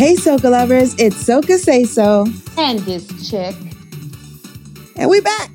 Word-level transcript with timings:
Hey, 0.00 0.14
Soca 0.14 0.50
lovers, 0.50 0.94
it's 0.98 1.22
Soca 1.22 1.58
Say 1.58 1.84
So. 1.84 2.24
And 2.56 2.78
this 2.78 3.06
chick. 3.28 3.54
And 4.96 5.10
we 5.10 5.20
back. 5.20 5.50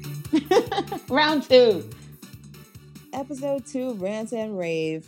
Round 1.09 1.41
two. 1.41 1.89
Episode 3.11 3.65
two, 3.65 3.95
Rant 3.95 4.33
and 4.33 4.55
Rave. 4.55 5.07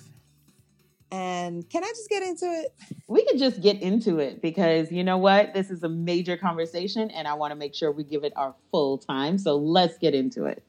And 1.12 1.70
can 1.70 1.84
I 1.84 1.88
just 1.90 2.10
get 2.10 2.24
into 2.24 2.48
it? 2.48 2.74
We 3.08 3.28
could 3.28 3.38
just 3.38 3.62
get 3.62 3.80
into 3.80 4.18
it 4.18 4.42
because 4.42 4.92
you 4.92 5.04
know 5.04 5.20
what? 5.20 5.54
This 5.54 5.70
is 5.70 5.84
a 5.84 5.90
major 5.90 6.36
conversation 6.36 7.12
and 7.12 7.28
I 7.28 7.36
want 7.36 7.52
to 7.52 7.56
make 7.56 7.76
sure 7.76 7.92
we 7.92 8.06
give 8.06 8.24
it 8.24 8.34
our 8.36 8.56
full 8.72 8.98
time. 8.98 9.38
So 9.38 9.56
let's 9.56 10.00
get 10.00 10.16
into 10.16 10.46
it. 10.46 10.64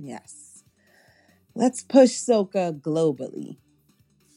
Yes. 0.00 0.64
Let's 1.54 1.84
push 1.84 2.10
Soca 2.10 2.76
globally. 2.76 3.56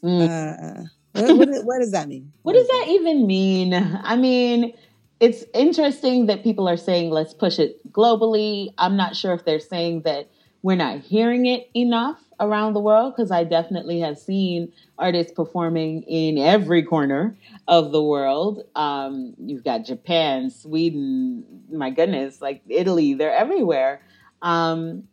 Mm. 0.03 0.83
Uh, 0.83 0.87
what, 1.13 1.65
what, 1.65 1.79
does 1.79 1.91
that 1.91 2.07
mean? 2.07 2.31
What, 2.43 2.53
what 2.55 2.59
does 2.59 2.67
that, 2.67 2.85
that 2.85 2.91
even 2.91 3.27
mean? 3.27 3.73
I 3.73 4.15
mean, 4.15 4.73
it's 5.19 5.45
interesting 5.53 6.25
that 6.25 6.43
people 6.43 6.67
are 6.67 6.77
saying 6.77 7.11
let's 7.11 7.33
push 7.33 7.59
it 7.59 7.91
globally. 7.91 8.73
I'm 8.77 8.97
not 8.97 9.15
sure 9.15 9.33
if 9.33 9.45
they're 9.45 9.59
saying 9.59 10.01
that 10.01 10.29
we're 10.63 10.75
not 10.75 10.99
hearing 10.99 11.45
it 11.45 11.69
enough 11.75 12.19
around 12.39 12.73
the 12.73 12.79
world 12.79 13.13
because 13.15 13.31
I 13.31 13.43
definitely 13.43 13.99
have 13.99 14.17
seen 14.17 14.73
artists 14.97 15.31
performing 15.31 16.03
in 16.03 16.37
every 16.37 16.83
corner 16.83 17.37
of 17.67 17.91
the 17.91 18.01
world. 18.01 18.63
Um, 18.75 19.35
you've 19.37 19.63
got 19.63 19.85
Japan, 19.85 20.49
Sweden, 20.49 21.43
my 21.71 21.91
goodness, 21.91 22.41
like 22.41 22.61
Italy, 22.67 23.13
they're 23.13 23.33
everywhere. 23.33 24.01
Um, 24.41 25.03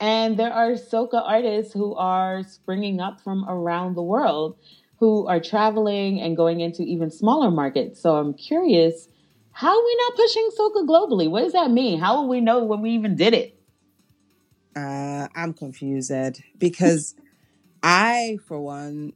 and 0.00 0.38
there 0.38 0.52
are 0.52 0.72
soca 0.72 1.22
artists 1.26 1.72
who 1.72 1.94
are 1.94 2.42
springing 2.42 3.00
up 3.00 3.20
from 3.20 3.44
around 3.48 3.94
the 3.94 4.02
world 4.02 4.56
who 4.98 5.26
are 5.26 5.40
traveling 5.40 6.20
and 6.20 6.36
going 6.36 6.60
into 6.60 6.82
even 6.82 7.10
smaller 7.10 7.50
markets. 7.50 8.00
So 8.00 8.16
I'm 8.16 8.34
curious, 8.34 9.08
how 9.52 9.76
are 9.76 9.84
we 9.84 9.96
not 9.96 10.16
pushing 10.16 10.50
soca 10.58 10.86
globally? 10.86 11.30
What 11.30 11.42
does 11.42 11.52
that 11.52 11.70
mean? 11.70 12.00
How 12.00 12.20
will 12.20 12.28
we 12.28 12.40
know 12.40 12.64
when 12.64 12.80
we 12.80 12.90
even 12.90 13.16
did 13.16 13.34
it? 13.34 13.58
Uh, 14.76 15.28
I'm 15.34 15.52
confused, 15.54 16.10
Ed, 16.10 16.38
because 16.58 17.14
I, 17.82 18.38
for 18.46 18.60
one, 18.60 19.12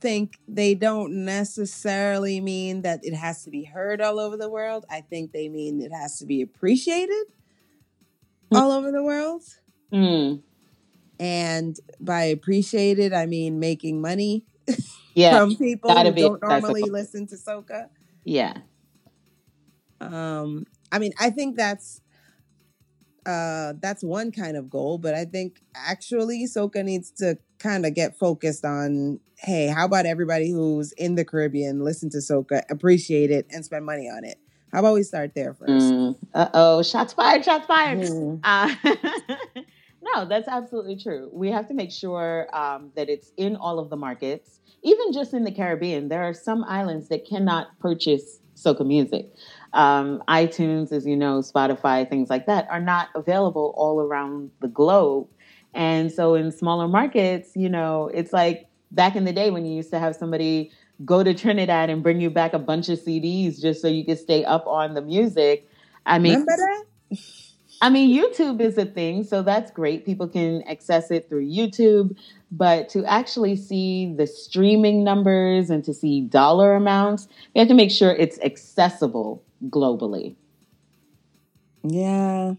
think 0.00 0.38
they 0.46 0.74
don't 0.74 1.24
necessarily 1.24 2.40
mean 2.40 2.82
that 2.82 3.00
it 3.02 3.14
has 3.14 3.42
to 3.44 3.50
be 3.50 3.64
heard 3.64 4.00
all 4.00 4.20
over 4.20 4.36
the 4.36 4.50
world. 4.50 4.84
I 4.90 5.00
think 5.00 5.32
they 5.32 5.48
mean 5.48 5.80
it 5.80 5.92
has 5.92 6.18
to 6.18 6.26
be 6.26 6.42
appreciated 6.42 7.24
mm. 8.52 8.58
all 8.58 8.70
over 8.70 8.92
the 8.92 9.02
world. 9.02 9.42
Mm. 9.92 10.42
And 11.18 11.76
by 12.00 12.24
appreciated, 12.24 13.12
I 13.12 13.26
mean 13.26 13.58
making 13.58 14.00
money 14.00 14.44
yeah, 15.14 15.38
from 15.38 15.56
people 15.56 15.90
who 15.90 16.12
don't 16.12 16.42
normally 16.42 16.82
listen 16.82 17.26
to 17.28 17.36
soca. 17.36 17.88
Yeah. 18.24 18.54
Um, 20.00 20.66
I 20.92 20.98
mean, 20.98 21.12
I 21.18 21.30
think 21.30 21.56
that's 21.56 22.00
uh 23.26 23.72
that's 23.80 24.02
one 24.02 24.32
kind 24.32 24.56
of 24.56 24.68
goal, 24.68 24.98
but 24.98 25.14
I 25.14 25.24
think 25.24 25.62
actually 25.74 26.46
soca 26.46 26.84
needs 26.84 27.10
to 27.12 27.38
kind 27.58 27.86
of 27.86 27.94
get 27.94 28.18
focused 28.18 28.64
on 28.64 29.20
hey, 29.36 29.68
how 29.68 29.86
about 29.86 30.06
everybody 30.06 30.50
who's 30.50 30.92
in 30.92 31.14
the 31.14 31.24
Caribbean 31.24 31.82
listen 31.82 32.10
to 32.10 32.18
soca, 32.18 32.62
appreciate 32.70 33.30
it, 33.30 33.46
and 33.50 33.64
spend 33.64 33.84
money 33.84 34.08
on 34.08 34.24
it? 34.24 34.38
How 34.72 34.80
about 34.80 34.94
we 34.94 35.04
start 35.04 35.32
there 35.34 35.54
first? 35.54 35.70
Mm, 35.70 36.16
uh 36.34 36.48
oh, 36.52 36.82
shots 36.82 37.12
fired, 37.12 37.44
shots 37.44 37.66
fired. 37.66 38.00
Mm. 38.00 38.40
Uh, 38.42 38.74
no, 40.12 40.26
that's 40.26 40.48
absolutely 40.48 40.96
true. 40.96 41.30
We 41.32 41.50
have 41.50 41.66
to 41.68 41.74
make 41.74 41.90
sure 41.90 42.48
um, 42.52 42.90
that 42.94 43.08
it's 43.08 43.32
in 43.36 43.56
all 43.56 43.78
of 43.78 43.90
the 43.90 43.96
markets. 43.96 44.60
Even 44.82 45.12
just 45.12 45.32
in 45.32 45.44
the 45.44 45.52
Caribbean, 45.52 46.08
there 46.08 46.22
are 46.22 46.34
some 46.34 46.62
islands 46.64 47.08
that 47.08 47.26
cannot 47.26 47.78
purchase 47.78 48.40
soca 48.54 48.86
music. 48.86 49.32
Um, 49.72 50.22
iTunes, 50.28 50.92
as 50.92 51.06
you 51.06 51.16
know, 51.16 51.38
Spotify, 51.40 52.08
things 52.08 52.28
like 52.28 52.46
that, 52.46 52.68
are 52.70 52.80
not 52.80 53.08
available 53.14 53.72
all 53.76 54.00
around 54.00 54.50
the 54.60 54.68
globe. 54.68 55.26
And 55.72 56.12
so 56.12 56.34
in 56.34 56.52
smaller 56.52 56.86
markets, 56.86 57.52
you 57.56 57.68
know, 57.68 58.10
it's 58.12 58.32
like 58.32 58.68
back 58.92 59.16
in 59.16 59.24
the 59.24 59.32
day 59.32 59.50
when 59.50 59.64
you 59.64 59.74
used 59.74 59.90
to 59.90 59.98
have 59.98 60.14
somebody 60.14 60.70
go 61.04 61.24
to 61.24 61.34
Trinidad 61.34 61.90
and 61.90 62.02
bring 62.02 62.20
you 62.20 62.30
back 62.30 62.52
a 62.52 62.58
bunch 62.58 62.88
of 62.88 63.00
CDs 63.00 63.60
just 63.60 63.80
so 63.80 63.88
you 63.88 64.04
could 64.04 64.18
stay 64.18 64.44
up 64.44 64.66
on 64.66 64.94
the 64.94 65.02
music. 65.02 65.68
I 66.06 66.18
mean, 66.18 66.44
I 67.80 67.90
mean, 67.90 68.16
YouTube 68.16 68.60
is 68.60 68.78
a 68.78 68.86
thing, 68.86 69.24
so 69.24 69.42
that's 69.42 69.70
great. 69.70 70.06
People 70.06 70.28
can 70.28 70.62
access 70.62 71.10
it 71.10 71.28
through 71.28 71.46
YouTube, 71.46 72.16
but 72.50 72.88
to 72.90 73.04
actually 73.04 73.56
see 73.56 74.14
the 74.16 74.26
streaming 74.26 75.04
numbers 75.04 75.70
and 75.70 75.84
to 75.84 75.92
see 75.92 76.22
dollar 76.22 76.74
amounts, 76.74 77.28
you 77.54 77.60
have 77.60 77.68
to 77.68 77.74
make 77.74 77.90
sure 77.90 78.10
it's 78.12 78.38
accessible 78.40 79.42
globally. 79.68 80.34
Yeah. 81.82 82.54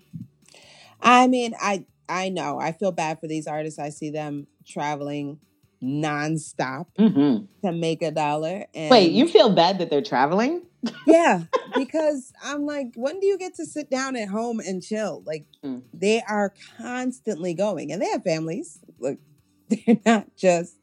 I 1.02 1.28
mean, 1.28 1.54
I 1.60 1.86
I 2.08 2.30
know. 2.30 2.60
I 2.60 2.72
feel 2.72 2.92
bad 2.92 3.20
for 3.20 3.28
these 3.28 3.48
artists. 3.48 3.80
I 3.80 3.90
see 3.90 4.10
them 4.12 4.48
traveling 4.66 5.40
nonstop 5.86 6.88
mm-hmm. 6.98 7.46
to 7.66 7.72
make 7.72 8.02
a 8.02 8.12
dollar. 8.12 8.66
And 8.74 8.90
Wait, 8.90 9.12
you 9.12 9.28
feel 9.28 9.50
bad 9.50 9.80
that 9.80 9.90
they're 9.90 10.02
traveling? 10.02 10.64
yeah, 11.08 11.44
because 11.76 12.32
I'm 12.44 12.66
like, 12.66 12.92
when 12.96 13.20
do 13.20 13.26
you 13.26 13.38
get 13.38 13.56
to 13.56 13.66
sit 13.66 13.90
down 13.90 14.16
at 14.16 14.30
home 14.30 14.60
and 14.60 14.84
chill? 14.84 15.24
Like, 15.26 15.46
mm. 15.64 15.82
they 15.94 16.22
are 16.28 16.54
constantly 16.78 17.54
going, 17.54 17.92
and 17.92 18.02
they 18.02 18.10
have 18.10 18.24
families. 18.24 18.80
Like, 19.00 19.20
they're 19.70 20.00
not 20.06 20.36
just. 20.36 20.78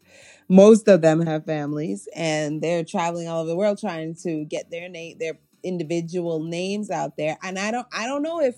Most 0.49 0.89
of 0.89 1.03
them 1.03 1.21
have 1.25 1.47
families, 1.47 2.09
and 2.15 2.61
they're 2.61 2.85
traveling 2.85 3.29
all 3.29 3.41
over 3.41 3.49
the 3.49 3.57
world 3.57 3.79
trying 3.79 4.15
to 4.23 4.45
get 4.45 4.71
their 4.71 4.89
name, 4.89 5.19
their 5.19 5.39
individual 5.63 6.43
names 6.43 6.91
out 6.91 7.17
there. 7.17 7.39
And 7.43 7.59
I 7.59 7.71
don't, 7.71 7.87
I 7.93 8.07
don't 8.07 8.23
know 8.23 8.41
if 8.41 8.57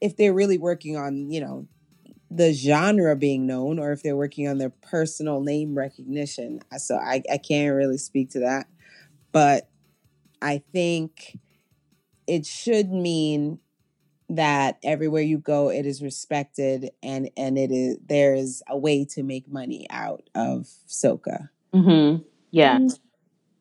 if 0.00 0.16
they're 0.16 0.34
really 0.34 0.58
working 0.58 0.96
on, 0.96 1.30
you 1.30 1.40
know, 1.40 1.66
the 2.30 2.52
genre 2.52 3.16
being 3.16 3.46
known 3.46 3.78
or 3.78 3.92
if 3.92 4.02
they're 4.02 4.16
working 4.16 4.48
on 4.48 4.58
their 4.58 4.70
personal 4.70 5.40
name 5.40 5.76
recognition. 5.76 6.60
So 6.76 6.96
I, 6.96 7.22
I 7.32 7.38
can't 7.38 7.74
really 7.74 7.98
speak 7.98 8.30
to 8.30 8.40
that. 8.40 8.66
But 9.32 9.68
I 10.42 10.62
think 10.72 11.38
it 12.26 12.44
should 12.44 12.90
mean 12.90 13.58
that 14.28 14.78
everywhere 14.82 15.22
you 15.22 15.38
go 15.38 15.70
it 15.70 15.86
is 15.86 16.02
respected 16.02 16.90
and 17.02 17.30
and 17.36 17.56
it 17.56 17.70
is 17.70 17.96
there 18.06 18.34
is 18.34 18.62
a 18.68 18.76
way 18.76 19.04
to 19.04 19.22
make 19.22 19.48
money 19.50 19.86
out 19.88 20.28
of 20.34 20.68
soca 20.86 21.48
mm-hmm. 21.72 22.22
yeah 22.50 22.76
mm-hmm. 22.76 22.94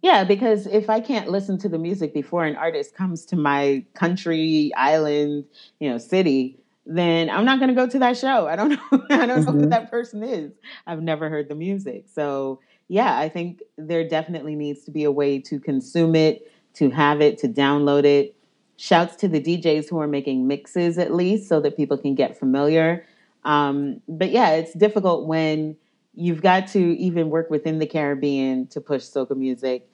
yeah 0.02 0.26
because 0.26 0.68
if 0.68 0.90
i 0.90 1.00
can't 1.00 1.30
listen 1.30 1.58
to 1.58 1.70
the 1.70 1.78
music 1.78 2.14
before 2.14 2.44
an 2.44 2.58
artist 2.58 2.94
comes 2.94 3.26
to 3.26 3.38
my 3.38 3.86
country 3.94 4.72
island 4.76 5.46
you 5.80 5.90
know 5.90 5.98
city 5.98 6.60
then 6.90 7.30
i'm 7.30 7.46
not 7.46 7.60
going 7.60 7.70
to 7.70 7.76
go 7.76 7.88
to 7.88 8.00
that 8.00 8.18
show 8.18 8.48
i 8.48 8.56
don't 8.56 8.70
know 8.70 8.78
i 8.92 8.98
don't 8.98 9.10
mm-hmm. 9.10 9.28
know 9.28 9.36
who 9.36 9.60
mm-hmm. 9.60 9.70
that 9.70 9.92
person 9.92 10.24
is 10.24 10.52
i've 10.86 11.02
never 11.02 11.30
heard 11.30 11.50
the 11.50 11.56
music 11.56 12.06
so 12.12 12.60
yeah 12.88 13.18
i 13.18 13.28
think 13.28 13.62
there 13.78 14.08
definitely 14.08 14.56
needs 14.56 14.84
to 14.84 14.92
be 14.92 15.04
a 15.04 15.12
way 15.12 15.40
to 15.40 15.60
consume 15.60 16.16
it 16.16 16.50
to 16.78 16.92
have 16.92 17.22
it, 17.22 17.40
to 17.40 17.48
download 17.48 18.06
it. 18.06 18.36
Shouts 18.78 19.16
to 19.18 19.28
the 19.28 19.42
DJs 19.42 19.90
who 19.90 20.00
are 20.00 20.08
making 20.08 20.48
mixes 20.48 21.00
at 21.00 21.14
least 21.14 21.50
so 21.50 21.60
that 21.62 21.76
people 21.76 21.98
can 21.98 22.14
get 22.14 22.38
familiar. 22.38 23.04
Um, 23.44 24.02
but 24.08 24.30
yeah, 24.30 24.52
it's 24.52 24.74
difficult 24.74 25.26
when 25.26 25.76
you've 26.14 26.42
got 26.42 26.68
to 26.68 26.80
even 27.00 27.30
work 27.32 27.50
within 27.50 27.80
the 27.80 27.88
Caribbean 27.88 28.68
to 28.68 28.80
push 28.80 29.02
soca 29.02 29.36
music. 29.36 29.90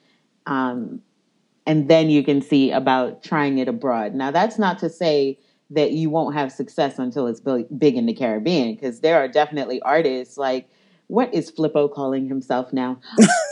Um, 0.46 1.02
and 1.66 1.88
then 1.90 2.10
you 2.10 2.22
can 2.22 2.42
see 2.42 2.72
about 2.72 3.24
trying 3.24 3.58
it 3.60 3.70
abroad. 3.70 4.14
Now, 4.14 4.32
that's 4.32 4.60
not 4.60 4.80
to 4.80 4.90
say 4.90 5.40
that 5.70 5.92
you 5.92 6.10
won't 6.10 6.36
have 6.36 6.52
success 6.52 7.00
until 7.00 7.28
it's 7.28 7.40
big 7.40 7.96
in 7.96 8.06
the 8.06 8.14
Caribbean, 8.14 8.76
because 8.76 9.00
there 9.00 9.18
are 9.18 9.28
definitely 9.28 9.82
artists 9.82 10.38
like 10.38 10.70
what 11.08 11.34
is 11.34 11.52
Flippo 11.52 11.94
calling 11.94 12.28
himself 12.28 12.74
now? 12.74 13.00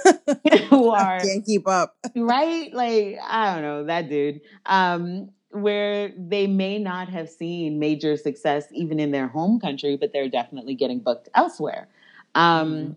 Who 0.70 0.90
are 0.90 1.18
I 1.18 1.20
can't 1.20 1.46
keep 1.46 1.68
up. 1.68 1.96
right? 2.16 2.74
Like, 2.74 3.18
I 3.28 3.54
don't 3.54 3.62
know, 3.62 3.84
that 3.86 4.10
dude. 4.10 4.42
Um, 4.66 5.30
where 5.52 6.14
they 6.18 6.48
may 6.48 6.80
not 6.80 7.10
have 7.10 7.30
seen 7.30 7.78
major 7.78 8.16
success 8.16 8.68
even 8.74 9.00
in 9.00 9.12
their 9.12 9.28
home 9.28 9.60
country, 9.60 9.98
but 9.98 10.14
they're 10.14 10.30
definitely 10.30 10.76
getting 10.76 11.00
booked 11.00 11.28
elsewhere. 11.36 11.90
Um, 12.36 12.74
mm-hmm. 12.74 12.92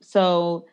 so 0.00 0.66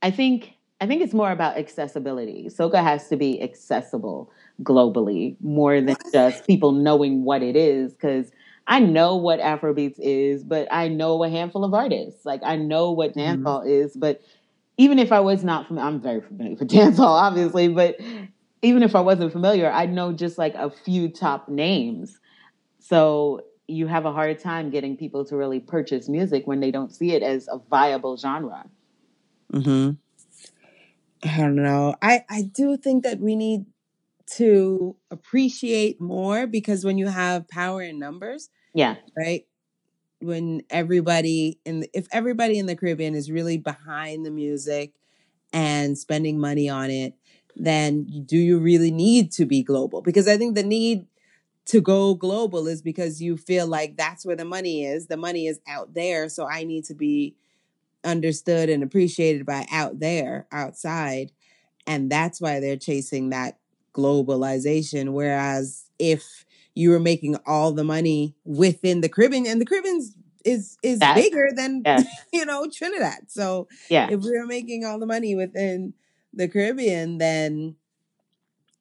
I 0.00 0.10
think 0.10 0.52
I 0.80 0.86
think 0.86 1.02
it's 1.02 1.14
more 1.14 1.30
about 1.30 1.58
accessibility. 1.58 2.46
Soca 2.46 2.82
has 2.82 3.08
to 3.08 3.16
be 3.16 3.42
accessible 3.42 4.30
globally 4.62 5.36
more 5.40 5.80
than 5.80 5.96
just 6.12 6.46
people 6.46 6.72
knowing 6.72 7.24
what 7.24 7.42
it 7.42 7.56
is 7.56 7.92
because 7.92 8.30
I 8.66 8.78
know 8.78 9.16
what 9.16 9.40
Afrobeats 9.40 9.98
is, 9.98 10.44
but 10.44 10.68
I 10.70 10.88
know 10.88 11.22
a 11.24 11.28
handful 11.28 11.64
of 11.64 11.74
artists. 11.74 12.24
Like 12.24 12.40
I 12.44 12.56
know 12.56 12.92
what 12.92 13.14
mm-hmm. 13.14 13.42
dancehall 13.42 13.60
mm-hmm. 13.60 13.70
is, 13.70 13.96
but 13.96 14.20
even 14.76 14.98
if 14.98 15.12
I 15.12 15.20
was 15.20 15.44
not 15.44 15.66
familiar, 15.66 15.88
I'm 15.88 16.00
very 16.00 16.20
familiar 16.20 16.56
with 16.56 16.68
dancehall, 16.68 17.00
obviously, 17.00 17.68
but 17.68 17.96
even 18.62 18.82
if 18.82 18.94
I 18.94 19.00
wasn't 19.00 19.32
familiar, 19.32 19.70
I 19.70 19.86
know 19.86 20.12
just 20.12 20.38
like 20.38 20.54
a 20.54 20.70
few 20.70 21.08
top 21.08 21.48
names. 21.48 22.18
So 22.78 23.42
you 23.66 23.86
have 23.86 24.04
a 24.04 24.12
hard 24.12 24.38
time 24.38 24.70
getting 24.70 24.96
people 24.96 25.24
to 25.24 25.36
really 25.36 25.60
purchase 25.60 26.08
music 26.08 26.46
when 26.46 26.60
they 26.60 26.70
don't 26.70 26.94
see 26.94 27.12
it 27.12 27.22
as 27.22 27.48
a 27.48 27.58
viable 27.70 28.16
genre. 28.16 28.66
Hmm. 29.52 29.90
I 31.24 31.36
don't 31.36 31.56
know. 31.56 31.94
I 32.02 32.24
I 32.28 32.42
do 32.42 32.76
think 32.76 33.04
that 33.04 33.20
we 33.20 33.36
need 33.36 33.66
to 34.36 34.96
appreciate 35.10 36.00
more 36.00 36.46
because 36.46 36.84
when 36.84 36.98
you 36.98 37.08
have 37.08 37.48
power 37.48 37.82
in 37.82 37.98
numbers, 37.98 38.50
yeah, 38.74 38.96
right. 39.16 39.46
When 40.20 40.62
everybody 40.70 41.58
in 41.64 41.80
the, 41.80 41.90
if 41.92 42.06
everybody 42.12 42.58
in 42.58 42.66
the 42.66 42.76
Caribbean 42.76 43.14
is 43.14 43.30
really 43.30 43.58
behind 43.58 44.24
the 44.24 44.30
music 44.30 44.92
and 45.52 45.98
spending 45.98 46.38
money 46.38 46.68
on 46.68 46.90
it, 46.90 47.14
then 47.56 48.04
do 48.24 48.38
you 48.38 48.58
really 48.58 48.90
need 48.90 49.32
to 49.32 49.44
be 49.44 49.62
global? 49.62 50.00
Because 50.00 50.28
I 50.28 50.36
think 50.36 50.54
the 50.54 50.62
need 50.62 51.06
to 51.66 51.80
go 51.80 52.14
global 52.14 52.66
is 52.66 52.82
because 52.82 53.22
you 53.22 53.36
feel 53.36 53.66
like 53.66 53.96
that's 53.96 54.24
where 54.24 54.36
the 54.36 54.44
money 54.44 54.84
is. 54.84 55.06
The 55.06 55.16
money 55.16 55.46
is 55.46 55.60
out 55.68 55.94
there, 55.94 56.28
so 56.28 56.48
I 56.48 56.64
need 56.64 56.84
to 56.86 56.94
be 56.94 57.36
understood 58.04 58.68
and 58.68 58.82
appreciated 58.82 59.46
by 59.46 59.66
out 59.70 60.00
there, 60.00 60.46
outside. 60.50 61.32
And 61.86 62.10
that's 62.10 62.40
why 62.40 62.60
they're 62.60 62.76
chasing 62.76 63.30
that 63.30 63.58
globalization. 63.92 65.12
Whereas 65.12 65.84
if 65.98 66.44
you 66.74 66.90
were 66.90 67.00
making 67.00 67.36
all 67.46 67.72
the 67.72 67.84
money 67.84 68.34
within 68.44 69.00
the 69.00 69.08
Caribbean, 69.08 69.46
and 69.46 69.60
the 69.60 69.66
Caribbean's 69.66 70.14
is 70.44 70.76
is 70.82 70.98
that, 70.98 71.14
bigger 71.14 71.50
than 71.54 71.82
yeah. 71.84 72.02
you 72.32 72.44
know 72.44 72.66
Trinidad. 72.72 73.28
So 73.30 73.68
yeah, 73.88 74.08
if 74.10 74.20
we 74.20 74.30
were 74.36 74.46
making 74.46 74.84
all 74.84 74.98
the 74.98 75.06
money 75.06 75.34
within 75.34 75.94
the 76.32 76.48
Caribbean, 76.48 77.18
then 77.18 77.76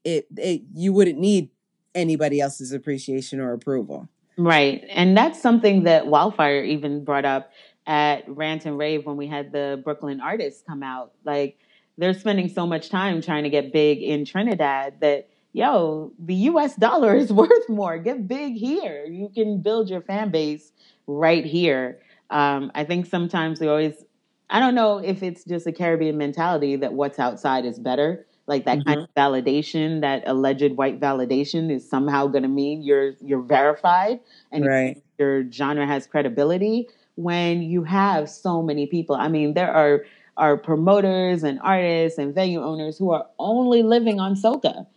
it, 0.03 0.27
it 0.37 0.63
you 0.73 0.93
wouldn't 0.93 1.19
need 1.19 1.49
anybody 1.93 2.39
else's 2.39 2.71
appreciation 2.71 3.39
or 3.39 3.53
approval. 3.53 4.09
Right. 4.37 4.83
And 4.89 5.15
that's 5.15 5.41
something 5.41 5.83
that 5.83 6.07
Wildfire 6.07 6.63
even 6.63 7.03
brought 7.03 7.25
up 7.25 7.51
at 7.85 8.23
Rant 8.27 8.65
and 8.65 8.77
Rave 8.77 9.05
when 9.05 9.17
we 9.17 9.27
had 9.27 9.51
the 9.51 9.81
Brooklyn 9.83 10.21
artists 10.21 10.63
come 10.65 10.83
out. 10.83 11.11
Like 11.25 11.59
they're 11.97 12.13
spending 12.13 12.49
so 12.49 12.65
much 12.65 12.89
time 12.89 13.21
trying 13.21 13.43
to 13.43 13.49
get 13.49 13.73
big 13.73 14.01
in 14.01 14.25
Trinidad 14.25 14.99
that 15.01 15.29
yo, 15.53 16.13
the 16.19 16.35
US 16.35 16.75
dollar 16.75 17.15
is 17.15 17.31
worth 17.41 17.69
more. 17.69 17.97
Get 17.97 18.27
big 18.27 18.53
here. 18.53 19.05
You 19.05 19.29
can 19.33 19.61
build 19.61 19.89
your 19.89 20.01
fan 20.01 20.31
base 20.31 20.71
right 21.07 21.45
here. 21.45 21.99
Um, 22.29 22.71
I 22.75 22.83
think 22.85 23.05
sometimes 23.05 23.59
we 23.59 23.67
always 23.67 24.05
I 24.49 24.59
don't 24.59 24.75
know 24.75 24.97
if 24.97 25.23
it's 25.23 25.45
just 25.45 25.65
a 25.65 25.71
Caribbean 25.71 26.17
mentality 26.17 26.75
that 26.75 26.93
what's 26.93 27.19
outside 27.19 27.65
is 27.65 27.79
better. 27.79 28.25
Like 28.47 28.65
that 28.65 28.79
mm-hmm. 28.79 28.89
kind 28.89 28.99
of 29.01 29.13
validation, 29.15 30.01
that 30.01 30.23
alleged 30.25 30.75
white 30.75 30.99
validation 30.99 31.71
is 31.71 31.89
somehow 31.89 32.27
going 32.27 32.43
to 32.43 32.49
mean 32.49 32.83
you're 32.83 33.13
you're 33.21 33.41
verified 33.41 34.19
and 34.51 34.65
right. 34.65 35.01
your 35.17 35.49
genre 35.49 35.87
has 35.87 36.05
credibility 36.05 36.89
when 37.15 37.61
you 37.61 37.83
have 37.83 38.29
so 38.29 38.61
many 38.61 38.87
people. 38.87 39.15
I 39.15 39.29
mean, 39.29 39.53
there 39.53 39.73
are 39.73 40.03
are 40.41 40.57
promoters 40.57 41.43
and 41.43 41.59
artists 41.61 42.17
and 42.17 42.33
venue 42.33 42.61
owners 42.61 42.97
who 42.97 43.11
are 43.11 43.27
only 43.37 43.83
living 43.83 44.19
on 44.19 44.33
soca. 44.33 44.87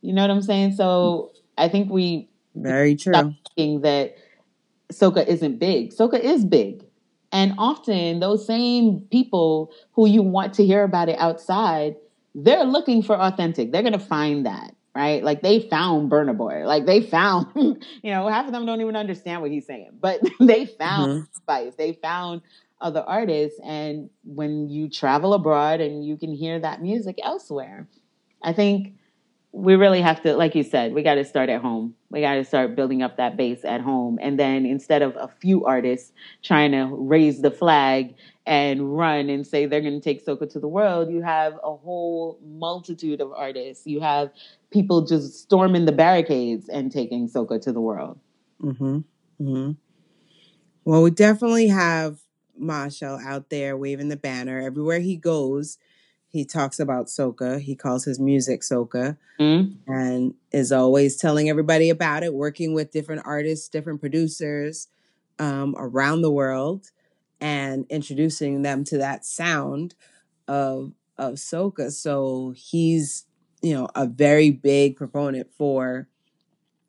You 0.00 0.14
know 0.14 0.22
what 0.22 0.30
I'm 0.30 0.40
saying? 0.40 0.72
So 0.72 1.32
I 1.58 1.68
think 1.68 1.90
we 1.90 2.30
very 2.54 2.96
true 2.96 3.12
thinking 3.12 3.82
that 3.82 4.16
soca 4.90 5.26
isn't 5.26 5.58
big. 5.58 5.92
Soca 5.92 6.18
is 6.18 6.46
big. 6.46 6.82
And 7.30 7.52
often 7.58 8.20
those 8.20 8.46
same 8.46 9.00
people 9.10 9.70
who 9.92 10.08
you 10.08 10.22
want 10.22 10.54
to 10.54 10.64
hear 10.64 10.82
about 10.82 11.10
it 11.10 11.18
outside, 11.18 11.96
they're 12.34 12.64
looking 12.64 13.02
for 13.02 13.20
authentic. 13.20 13.72
They're 13.72 13.82
going 13.82 13.92
to 13.92 13.98
find 13.98 14.46
that 14.46 14.74
right? 14.94 15.22
Like 15.22 15.42
they 15.42 15.60
found 15.60 16.10
Burna 16.10 16.34
Boy. 16.34 16.64
Like 16.64 16.86
they 16.86 17.02
found, 17.02 17.48
you 17.54 18.10
know, 18.10 18.28
half 18.28 18.46
of 18.46 18.52
them 18.52 18.64
don't 18.64 18.80
even 18.80 18.96
understand 18.96 19.42
what 19.42 19.50
he's 19.50 19.66
saying, 19.66 19.90
but 20.00 20.22
they 20.40 20.64
found 20.64 21.12
mm-hmm. 21.12 21.36
Spice. 21.36 21.74
They 21.74 21.92
found 21.92 22.40
other 22.80 23.00
artists. 23.00 23.58
And 23.64 24.10
when 24.24 24.68
you 24.68 24.88
travel 24.88 25.34
abroad 25.34 25.80
and 25.80 26.04
you 26.04 26.16
can 26.16 26.32
hear 26.32 26.58
that 26.58 26.82
music 26.82 27.18
elsewhere, 27.22 27.88
I 28.42 28.52
think 28.52 28.94
we 29.52 29.74
really 29.74 30.02
have 30.02 30.22
to, 30.22 30.36
like 30.36 30.54
you 30.54 30.62
said, 30.62 30.92
we 30.92 31.02
got 31.02 31.14
to 31.14 31.24
start 31.24 31.48
at 31.48 31.62
home. 31.62 31.94
We 32.10 32.20
got 32.20 32.34
to 32.34 32.44
start 32.44 32.76
building 32.76 33.02
up 33.02 33.16
that 33.16 33.38
base 33.38 33.64
at 33.64 33.80
home. 33.80 34.18
And 34.20 34.38
then 34.38 34.66
instead 34.66 35.00
of 35.00 35.16
a 35.16 35.28
few 35.40 35.64
artists 35.64 36.12
trying 36.42 36.72
to 36.72 36.90
raise 36.92 37.40
the 37.40 37.50
flag 37.50 38.14
and 38.44 38.96
run 38.96 39.30
and 39.30 39.46
say 39.46 39.64
they're 39.64 39.80
going 39.80 39.98
to 39.98 40.04
take 40.04 40.24
soca 40.26 40.50
to 40.52 40.60
the 40.60 40.68
world, 40.68 41.10
you 41.10 41.22
have 41.22 41.54
a 41.64 41.74
whole 41.74 42.38
multitude 42.44 43.22
of 43.22 43.32
artists. 43.32 43.86
You 43.86 44.00
have 44.00 44.30
people 44.70 45.06
just 45.06 45.40
storming 45.40 45.86
the 45.86 45.92
barricades 45.92 46.68
and 46.68 46.92
taking 46.92 47.26
soca 47.26 47.60
to 47.62 47.72
the 47.72 47.80
world. 47.80 48.18
Mm-hmm. 48.62 48.98
Mm-hmm. 49.40 49.72
Well, 50.84 51.02
we 51.02 51.10
definitely 51.10 51.68
have 51.68 52.18
Machel 52.60 53.22
out 53.24 53.50
there 53.50 53.76
waving 53.76 54.08
the 54.08 54.16
banner 54.16 54.60
everywhere 54.60 55.00
he 55.00 55.16
goes 55.16 55.78
he 56.36 56.44
talks 56.44 56.78
about 56.78 57.06
soca. 57.06 57.58
He 57.60 57.74
calls 57.74 58.04
his 58.04 58.20
music 58.20 58.60
soca 58.60 59.16
mm 59.40 59.74
and 59.88 60.34
is 60.50 60.72
always 60.72 61.16
telling 61.16 61.48
everybody 61.48 61.90
about 61.90 62.24
it, 62.24 62.34
working 62.34 62.74
with 62.74 62.90
different 62.90 63.22
artists, 63.24 63.68
different 63.68 64.00
producers 64.00 64.88
um, 65.38 65.74
around 65.78 66.22
the 66.22 66.30
world 66.30 66.90
and 67.40 67.86
introducing 67.88 68.62
them 68.62 68.82
to 68.82 68.98
that 68.98 69.24
sound 69.24 69.94
of 70.48 70.92
of 71.16 71.34
soca. 71.34 71.90
So 71.90 72.52
he's, 72.56 73.24
you 73.62 73.74
know, 73.74 73.88
a 73.94 74.06
very 74.06 74.50
big 74.50 74.96
proponent 74.96 75.48
for 75.56 76.08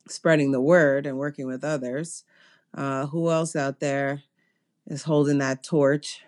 spreading 0.07 0.51
the 0.51 0.61
word 0.61 1.05
and 1.05 1.17
working 1.17 1.47
with 1.47 1.63
others. 1.63 2.23
Uh, 2.73 3.05
who 3.07 3.31
else 3.31 3.55
out 3.55 3.79
there 3.79 4.23
is 4.87 5.03
holding 5.03 5.37
that 5.39 5.63
torch? 5.63 6.23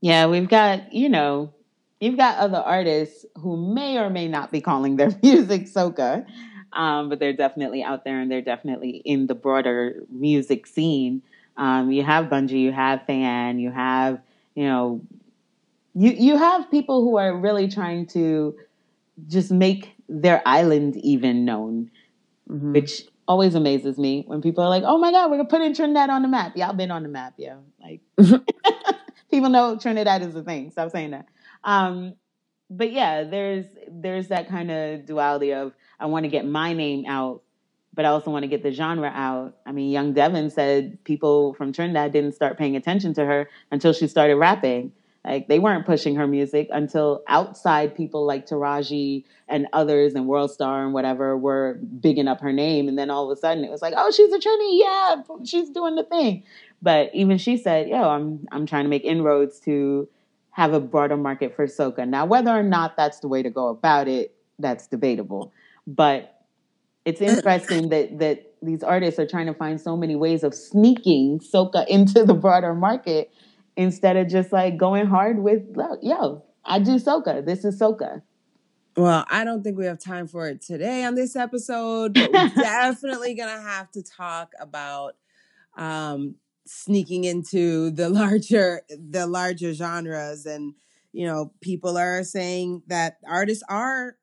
Yeah, 0.00 0.26
we've 0.26 0.48
got, 0.48 0.92
you 0.92 1.08
know, 1.08 1.52
you've 2.00 2.16
got 2.16 2.38
other 2.38 2.58
artists 2.58 3.24
who 3.36 3.56
may 3.56 3.98
or 3.98 4.10
may 4.10 4.28
not 4.28 4.52
be 4.52 4.60
calling 4.60 4.96
their 4.96 5.10
music 5.22 5.66
soca, 5.66 6.26
um, 6.72 7.08
but 7.08 7.18
they're 7.18 7.32
definitely 7.32 7.82
out 7.82 8.04
there 8.04 8.20
and 8.20 8.30
they're 8.30 8.42
definitely 8.42 9.02
in 9.04 9.26
the 9.26 9.34
broader 9.34 10.02
music 10.10 10.66
scene. 10.66 11.22
Um, 11.56 11.90
you 11.92 12.02
have 12.02 12.26
Bunji, 12.26 12.60
you 12.60 12.72
have 12.72 13.06
Fay-Ann, 13.06 13.58
you 13.58 13.70
have, 13.70 14.20
you 14.54 14.64
know, 14.64 15.00
you 15.94 16.10
you 16.10 16.36
have 16.36 16.68
people 16.70 17.02
who 17.02 17.16
are 17.16 17.36
really 17.36 17.68
trying 17.68 18.06
to 18.08 18.56
just 19.28 19.52
make 19.52 19.94
their 20.08 20.42
island 20.44 20.96
even 20.96 21.44
known, 21.44 21.90
mm-hmm. 22.50 22.72
which 22.72 23.06
always 23.26 23.54
amazes 23.54 23.98
me 23.98 24.24
when 24.26 24.42
people 24.42 24.64
are 24.64 24.68
like, 24.68 24.82
"Oh 24.84 24.98
my 24.98 25.10
God, 25.10 25.30
we're 25.30 25.38
gonna 25.38 25.48
put 25.48 25.62
in 25.62 25.74
Trinidad 25.74 26.10
on 26.10 26.22
the 26.22 26.28
map." 26.28 26.56
Y'all 26.56 26.72
been 26.72 26.90
on 26.90 27.02
the 27.02 27.08
map, 27.08 27.34
yeah. 27.36 27.56
Like 27.80 28.00
people 29.30 29.48
know 29.48 29.76
Trinidad 29.76 30.22
is 30.22 30.34
a 30.34 30.42
thing. 30.42 30.70
Stop 30.70 30.90
saying 30.90 31.12
that. 31.12 31.26
Um, 31.64 32.14
but 32.70 32.92
yeah, 32.92 33.24
there's 33.24 33.66
there's 33.88 34.28
that 34.28 34.48
kind 34.48 34.70
of 34.70 35.06
duality 35.06 35.52
of 35.52 35.72
I 36.00 36.06
want 36.06 36.24
to 36.24 36.28
get 36.28 36.46
my 36.46 36.72
name 36.72 37.04
out, 37.06 37.42
but 37.92 38.04
I 38.04 38.08
also 38.08 38.30
want 38.30 38.42
to 38.42 38.48
get 38.48 38.62
the 38.62 38.72
genre 38.72 39.10
out. 39.14 39.56
I 39.66 39.72
mean, 39.72 39.90
Young 39.90 40.14
Devyn 40.14 40.50
said 40.50 41.02
people 41.04 41.54
from 41.54 41.72
Trinidad 41.72 42.12
didn't 42.12 42.32
start 42.32 42.58
paying 42.58 42.76
attention 42.76 43.14
to 43.14 43.24
her 43.24 43.48
until 43.70 43.92
she 43.92 44.06
started 44.08 44.36
rapping. 44.36 44.92
Like 45.24 45.48
they 45.48 45.58
weren't 45.58 45.86
pushing 45.86 46.16
her 46.16 46.26
music 46.26 46.68
until 46.70 47.22
outside 47.28 47.94
people 47.94 48.26
like 48.26 48.46
Taraji 48.46 49.24
and 49.48 49.66
others 49.72 50.14
and 50.14 50.26
World 50.26 50.50
Star 50.50 50.84
and 50.84 50.92
whatever 50.92 51.36
were 51.36 51.80
bigging 52.00 52.28
up 52.28 52.40
her 52.42 52.52
name. 52.52 52.88
And 52.88 52.98
then 52.98 53.10
all 53.10 53.30
of 53.30 53.36
a 53.36 53.40
sudden 53.40 53.64
it 53.64 53.70
was 53.70 53.80
like, 53.80 53.94
oh, 53.96 54.10
she's 54.10 54.32
a 54.32 54.38
Trini. 54.38 54.80
Yeah, 54.80 55.22
she's 55.44 55.70
doing 55.70 55.96
the 55.96 56.04
thing. 56.04 56.42
But 56.82 57.10
even 57.14 57.38
she 57.38 57.56
said, 57.56 57.88
yo, 57.88 58.02
I'm 58.02 58.46
I'm 58.52 58.66
trying 58.66 58.84
to 58.84 58.90
make 58.90 59.04
inroads 59.04 59.60
to 59.60 60.08
have 60.50 60.74
a 60.74 60.80
broader 60.80 61.16
market 61.16 61.56
for 61.56 61.66
soca. 61.66 62.06
Now, 62.06 62.26
whether 62.26 62.50
or 62.50 62.62
not 62.62 62.96
that's 62.96 63.20
the 63.20 63.28
way 63.28 63.42
to 63.42 63.50
go 63.50 63.68
about 63.68 64.06
it, 64.06 64.34
that's 64.58 64.86
debatable. 64.86 65.52
But 65.86 66.42
it's 67.06 67.22
uh, 67.22 67.24
interesting 67.24 67.88
that 67.88 68.18
that 68.18 68.52
these 68.62 68.82
artists 68.82 69.18
are 69.18 69.26
trying 69.26 69.46
to 69.46 69.54
find 69.54 69.80
so 69.80 69.96
many 69.96 70.16
ways 70.16 70.44
of 70.44 70.54
sneaking 70.54 71.40
soca 71.40 71.86
into 71.88 72.24
the 72.24 72.34
broader 72.34 72.74
market 72.74 73.30
instead 73.76 74.16
of 74.16 74.28
just 74.28 74.52
like 74.52 74.76
going 74.76 75.06
hard 75.06 75.38
with 75.38 75.62
yo, 76.02 76.44
I 76.64 76.78
do 76.78 76.98
soca. 76.98 77.44
This 77.44 77.64
is 77.64 77.78
soca. 77.80 78.22
Well, 78.96 79.24
I 79.28 79.44
don't 79.44 79.64
think 79.64 79.76
we 79.76 79.86
have 79.86 79.98
time 79.98 80.28
for 80.28 80.48
it 80.48 80.62
today 80.62 81.04
on 81.04 81.16
this 81.16 81.34
episode, 81.34 82.14
but 82.14 82.30
we're 82.32 82.48
definitely 82.54 83.34
gonna 83.34 83.60
have 83.60 83.90
to 83.92 84.02
talk 84.02 84.52
about 84.60 85.16
um, 85.76 86.36
sneaking 86.66 87.24
into 87.24 87.90
the 87.90 88.08
larger 88.08 88.82
the 88.88 89.26
larger 89.26 89.74
genres 89.74 90.46
and 90.46 90.74
you 91.12 91.26
know 91.26 91.52
people 91.60 91.98
are 91.98 92.22
saying 92.22 92.82
that 92.86 93.18
artists 93.28 93.64
are 93.68 94.16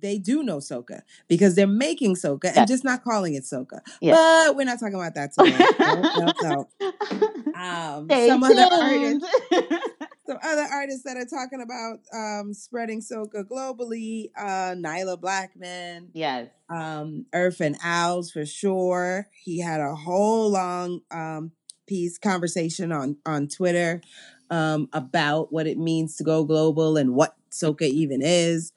they 0.00 0.18
do 0.18 0.42
know 0.42 0.58
soca 0.58 1.00
because 1.28 1.54
they're 1.54 1.66
making 1.66 2.14
soca 2.14 2.44
yes. 2.44 2.56
and 2.56 2.68
just 2.68 2.84
not 2.84 3.02
calling 3.02 3.34
it 3.34 3.44
soca. 3.44 3.80
Yes. 4.00 4.16
But 4.16 4.56
we're 4.56 4.64
not 4.64 4.78
talking 4.78 4.96
about 4.96 5.14
that 5.14 5.32
today. 5.32 5.56
no, 5.80 6.32
no, 6.42 6.68
no. 6.82 7.32
Um, 7.58 8.08
some 8.08 8.42
tuned. 8.42 8.60
other 8.60 8.84
artists, 8.84 9.28
some 10.26 10.38
other 10.42 10.66
artists 10.72 11.02
that 11.04 11.16
are 11.16 11.24
talking 11.24 11.60
about 11.60 11.98
um, 12.14 12.54
spreading 12.54 13.00
soca 13.00 13.44
globally. 13.44 14.30
Uh, 14.38 14.74
Nailah 14.76 15.20
Blackman, 15.20 16.10
yes, 16.12 16.48
um, 16.68 17.26
Erphaan 17.34 17.76
Alves 17.80 18.32
for 18.32 18.46
sure. 18.46 19.28
He 19.32 19.60
had 19.60 19.80
a 19.80 19.94
whole 19.94 20.50
long 20.50 21.00
um, 21.10 21.50
piece 21.88 22.16
conversation 22.18 22.92
on 22.92 23.16
on 23.26 23.48
Twitter 23.48 24.02
um, 24.50 24.88
about 24.92 25.52
what 25.52 25.66
it 25.66 25.78
means 25.78 26.16
to 26.16 26.24
go 26.24 26.44
global 26.44 26.96
and 26.96 27.14
what 27.14 27.34
soca 27.50 27.82
even 27.82 28.20
is. 28.22 28.72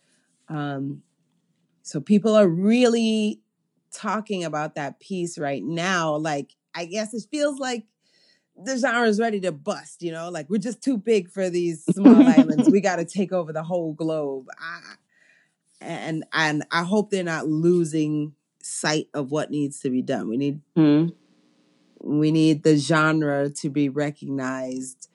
Um, 0.49 1.03
so 1.83 1.99
people 1.99 2.35
are 2.35 2.47
really 2.47 3.41
talking 3.93 4.43
about 4.43 4.75
that 4.75 4.99
piece 4.99 5.37
right 5.37 5.63
now. 5.63 6.15
Like, 6.15 6.55
I 6.73 6.85
guess 6.85 7.13
it 7.13 7.23
feels 7.29 7.59
like 7.59 7.85
the 8.55 8.77
genre 8.77 9.07
is 9.07 9.19
ready 9.19 9.39
to 9.41 9.51
bust, 9.51 10.01
you 10.01 10.11
know, 10.11 10.29
like 10.29 10.49
we're 10.49 10.57
just 10.57 10.83
too 10.83 10.97
big 10.97 11.29
for 11.29 11.49
these 11.49 11.83
small 11.91 12.27
islands. 12.27 12.69
We 12.69 12.81
got 12.81 12.97
to 12.97 13.05
take 13.05 13.31
over 13.31 13.53
the 13.53 13.63
whole 13.63 13.93
globe. 13.93 14.47
I, 14.59 14.79
and 15.81 16.23
and 16.31 16.63
I 16.71 16.83
hope 16.83 17.09
they're 17.09 17.23
not 17.23 17.47
losing 17.47 18.35
sight 18.61 19.07
of 19.13 19.31
what 19.31 19.49
needs 19.49 19.79
to 19.81 19.89
be 19.89 20.01
done. 20.01 20.29
We 20.29 20.37
need 20.37 20.61
mm-hmm. 20.77 21.09
we 21.99 22.31
need 22.31 22.63
the 22.63 22.77
genre 22.77 23.49
to 23.49 23.69
be 23.69 23.89
recognized 23.89 25.09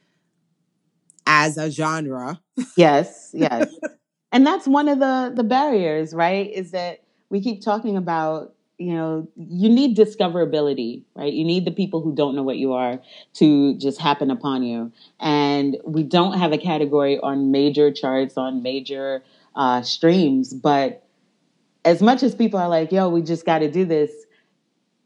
as 1.27 1.57
a 1.57 1.71
genre. 1.71 2.41
Yes, 2.77 3.31
yes. 3.33 3.73
and 4.33 4.47
that's 4.47 4.67
one 4.67 4.89
of 4.89 4.99
the 4.99 5.33
the 5.35 5.45
barriers, 5.45 6.15
right? 6.15 6.51
Is 6.51 6.73
that 6.73 7.05
we 7.31 7.41
keep 7.41 7.63
talking 7.63 7.97
about 7.97 8.56
you 8.79 8.93
know 8.93 9.27
you 9.37 9.69
need 9.69 9.97
discoverability 9.97 11.03
right? 11.15 11.33
You 11.33 11.45
need 11.45 11.65
the 11.65 11.71
people 11.71 12.03
who 12.03 12.15
don't 12.15 12.37
know 12.37 12.43
what 12.43 12.59
you 12.59 12.75
are 12.75 13.01
to 13.35 13.75
just 13.79 14.01
happen 14.01 14.31
upon 14.31 14.63
you. 14.63 14.93
And 15.19 15.79
we 15.85 16.03
don't 16.03 16.39
have 16.39 16.53
a 16.53 16.59
category 16.59 17.19
on 17.21 17.51
major 17.51 17.91
charts 17.91 18.37
on 18.37 18.63
major 18.63 19.23
uh, 19.55 19.81
streams 19.81 20.53
but 20.53 21.03
as 21.85 22.03
much 22.03 22.23
as 22.23 22.35
people 22.35 22.59
are 22.61 22.69
like 22.69 22.93
yo 22.93 23.09
we 23.09 23.23
just 23.23 23.47
got 23.47 23.61
to 23.61 23.71
do 23.71 23.87
this 23.87 24.11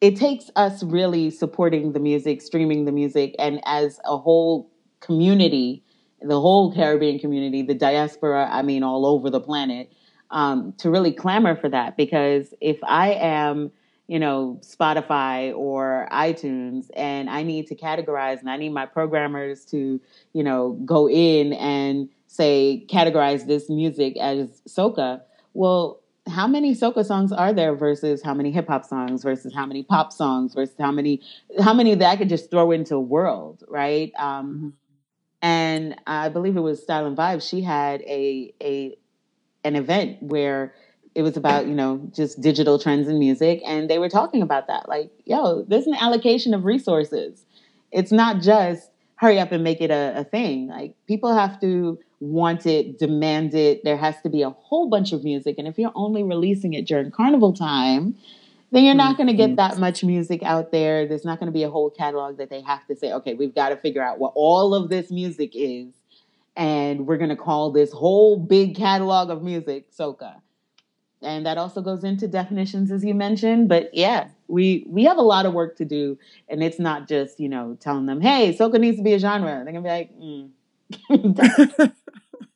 it 0.00 0.16
takes 0.16 0.50
us 0.56 0.82
really 0.82 1.30
supporting 1.30 1.92
the 1.92 2.00
music 2.00 2.42
streaming 2.42 2.84
the 2.84 2.92
music 2.92 3.34
and 3.38 3.60
as 3.64 4.00
a 4.04 4.16
whole 4.16 4.70
community 5.00 5.84
the 6.22 6.40
whole 6.40 6.74
caribbean 6.74 7.18
community 7.18 7.62
the 7.62 7.74
diaspora 7.74 8.48
i 8.50 8.62
mean 8.62 8.82
all 8.82 9.06
over 9.06 9.30
the 9.30 9.40
planet 9.40 9.92
um, 10.30 10.72
to 10.78 10.90
really 10.90 11.12
clamor 11.12 11.56
for 11.56 11.68
that 11.68 11.96
because 11.96 12.54
if 12.60 12.78
I 12.84 13.12
am, 13.12 13.70
you 14.06 14.18
know, 14.18 14.60
Spotify 14.62 15.56
or 15.56 16.08
iTunes 16.12 16.86
and 16.94 17.28
I 17.30 17.42
need 17.42 17.66
to 17.68 17.74
categorize 17.74 18.40
and 18.40 18.50
I 18.50 18.56
need 18.56 18.70
my 18.70 18.86
programmers 18.86 19.64
to, 19.66 20.00
you 20.32 20.42
know, 20.42 20.72
go 20.84 21.08
in 21.08 21.52
and 21.54 22.08
say, 22.26 22.84
categorize 22.88 23.46
this 23.46 23.68
music 23.68 24.16
as 24.18 24.62
soca, 24.68 25.20
well, 25.54 26.00
how 26.28 26.46
many 26.46 26.74
soca 26.74 27.04
songs 27.04 27.32
are 27.32 27.52
there 27.52 27.74
versus 27.74 28.22
how 28.22 28.34
many 28.34 28.50
hip 28.50 28.68
hop 28.68 28.84
songs 28.84 29.22
versus 29.22 29.54
how 29.54 29.66
many 29.66 29.82
pop 29.82 30.12
songs 30.12 30.54
versus 30.54 30.76
how 30.78 30.92
many 30.92 31.20
how 31.60 31.74
many 31.74 31.94
that 31.94 32.08
I 32.08 32.16
could 32.16 32.28
just 32.28 32.50
throw 32.50 32.70
into 32.70 32.94
a 32.94 33.00
world, 33.00 33.64
right? 33.68 34.12
Um, 34.18 34.54
mm-hmm. 34.54 34.68
and 35.42 35.96
I 36.06 36.28
believe 36.28 36.56
it 36.56 36.60
was 36.60 36.82
Style 36.82 37.06
and 37.06 37.16
Vibe. 37.16 37.48
She 37.48 37.62
had 37.62 38.02
a 38.02 38.54
a 38.62 38.96
an 39.64 39.76
event 39.76 40.22
where 40.22 40.74
it 41.14 41.22
was 41.22 41.36
about 41.36 41.66
you 41.66 41.74
know 41.74 42.00
just 42.14 42.40
digital 42.40 42.78
trends 42.78 43.08
in 43.08 43.18
music 43.18 43.60
and 43.66 43.90
they 43.90 43.98
were 43.98 44.08
talking 44.08 44.42
about 44.42 44.66
that. 44.68 44.88
Like 44.88 45.10
yo 45.24 45.64
there's 45.68 45.86
an 45.86 45.94
allocation 45.94 46.54
of 46.54 46.64
resources. 46.64 47.44
It's 47.90 48.12
not 48.12 48.40
just 48.40 48.90
hurry 49.16 49.38
up 49.38 49.52
and 49.52 49.62
make 49.62 49.80
it 49.80 49.90
a, 49.90 50.14
a, 50.16 50.24
thing. 50.24 50.68
Like 50.68 50.94
people 51.06 51.34
have 51.34 51.60
to 51.60 51.98
want 52.20 52.64
it 52.64 52.98
demand 52.98 53.54
it. 53.54 53.82
There 53.84 53.96
has 53.96 54.20
to 54.22 54.30
be 54.30 54.42
a 54.42 54.50
whole 54.50 54.88
bunch 54.88 55.12
of 55.12 55.24
music 55.24 55.56
and 55.58 55.66
if 55.66 55.78
you're 55.78 55.92
only 55.94 56.22
releasing 56.22 56.74
it 56.74 56.86
during 56.86 57.10
carnival 57.10 57.52
time 57.52 58.16
then 58.72 58.84
you're 58.84 58.94
not 58.94 59.16
going 59.16 59.26
to 59.26 59.34
get 59.34 59.48
mm-hmm. 59.48 59.56
that 59.56 59.78
much 59.78 60.04
music 60.04 60.44
out 60.44 60.70
there. 60.70 61.04
There's 61.04 61.24
not 61.24 61.40
going 61.40 61.48
to 61.48 61.52
be 61.52 61.64
a 61.64 61.70
whole 61.70 61.90
catalog 61.90 62.38
that 62.38 62.50
they 62.50 62.60
have 62.60 62.86
to 62.86 62.94
say 62.94 63.12
okay 63.12 63.34
we've 63.34 63.54
got 63.54 63.70
to 63.70 63.76
figure 63.76 64.02
out 64.02 64.20
what 64.20 64.32
all 64.36 64.74
of 64.74 64.88
this 64.90 65.10
music 65.10 65.50
is 65.54 65.99
and 66.60 67.06
we're 67.06 67.16
going 67.16 67.30
to 67.30 67.36
call 67.36 67.72
this 67.72 67.90
whole 67.90 68.36
big 68.38 68.76
catalog 68.76 69.30
of 69.30 69.42
music 69.42 69.90
soca 69.90 70.34
and 71.22 71.46
that 71.46 71.56
also 71.56 71.80
goes 71.80 72.04
into 72.04 72.28
definitions 72.28 72.92
as 72.92 73.02
you 73.02 73.14
mentioned 73.14 73.68
but 73.68 73.88
yeah 73.94 74.28
we 74.46 74.84
we 74.86 75.04
have 75.04 75.16
a 75.16 75.22
lot 75.22 75.46
of 75.46 75.54
work 75.54 75.76
to 75.76 75.86
do 75.86 76.18
and 76.48 76.62
it's 76.62 76.78
not 76.78 77.08
just 77.08 77.40
you 77.40 77.48
know 77.48 77.76
telling 77.80 78.04
them 78.04 78.20
hey 78.20 78.54
soca 78.54 78.78
needs 78.78 78.98
to 78.98 79.02
be 79.02 79.14
a 79.14 79.18
genre 79.18 79.62
they're 79.64 79.72
gonna 79.72 79.80
be 79.80 79.88
like 79.88 80.14
mm. 80.20 80.50